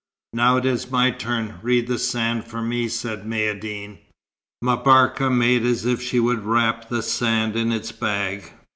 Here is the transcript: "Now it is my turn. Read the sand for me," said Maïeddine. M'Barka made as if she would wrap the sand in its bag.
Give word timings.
"Now 0.33 0.57
it 0.57 0.65
is 0.65 0.89
my 0.89 1.11
turn. 1.11 1.59
Read 1.61 1.85
the 1.85 1.99
sand 1.99 2.45
for 2.45 2.59
me," 2.59 2.87
said 2.87 3.23
Maïeddine. 3.23 3.99
M'Barka 4.63 5.29
made 5.29 5.63
as 5.63 5.85
if 5.85 6.01
she 6.01 6.19
would 6.19 6.43
wrap 6.43 6.89
the 6.89 7.03
sand 7.03 7.55
in 7.55 7.71
its 7.71 7.91
bag. 7.91 8.51